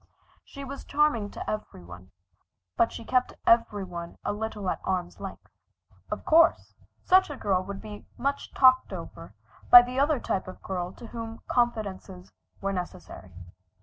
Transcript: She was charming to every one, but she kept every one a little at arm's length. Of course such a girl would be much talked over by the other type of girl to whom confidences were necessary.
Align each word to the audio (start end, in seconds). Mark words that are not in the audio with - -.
She 0.43 0.63
was 0.63 0.83
charming 0.83 1.29
to 1.29 1.47
every 1.47 1.83
one, 1.83 2.09
but 2.75 2.91
she 2.91 3.05
kept 3.05 3.35
every 3.45 3.83
one 3.83 4.17
a 4.25 4.33
little 4.33 4.67
at 4.71 4.81
arm's 4.83 5.19
length. 5.19 5.47
Of 6.09 6.25
course 6.25 6.73
such 7.03 7.29
a 7.29 7.35
girl 7.37 7.61
would 7.65 7.79
be 7.81 8.07
much 8.17 8.51
talked 8.55 8.93
over 8.93 9.35
by 9.69 9.83
the 9.83 9.99
other 9.99 10.19
type 10.19 10.47
of 10.47 10.63
girl 10.63 10.91
to 10.93 11.05
whom 11.05 11.41
confidences 11.47 12.31
were 12.61 12.73
necessary. 12.73 13.31